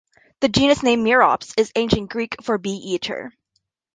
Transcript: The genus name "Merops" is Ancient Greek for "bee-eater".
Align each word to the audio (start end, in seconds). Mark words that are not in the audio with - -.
The 0.39 0.49
genus 0.49 0.81
name 0.81 1.03
"Merops" 1.03 1.53
is 1.59 1.71
Ancient 1.75 2.09
Greek 2.09 2.37
for 2.41 2.57
"bee-eater". 2.57 3.33